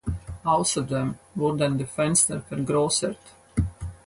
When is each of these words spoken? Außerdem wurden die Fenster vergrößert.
Außerdem 0.45 1.13
wurden 1.35 1.77
die 1.77 1.85
Fenster 1.85 2.41
vergrößert. 2.41 3.19